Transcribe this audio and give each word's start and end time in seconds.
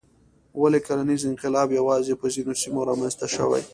ولې 0.61 0.79
کرنیز 0.87 1.21
انقلاب 1.27 1.69
یوازې 1.79 2.13
په 2.21 2.27
ځینو 2.33 2.53
سیمو 2.61 2.81
رامنځته 2.89 3.25
شو؟ 3.33 3.47